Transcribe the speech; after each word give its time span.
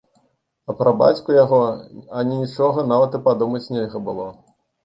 А 0.71 0.75
пра 0.79 0.93
бацьку 1.01 1.35
яго 1.43 1.59
ані 2.21 2.39
нічога 2.43 2.87
нават 2.93 3.19
і 3.19 3.23
падумаць 3.29 3.65
нельга 3.77 4.03
было. 4.09 4.27